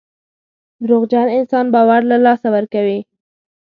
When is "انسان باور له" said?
1.37-2.17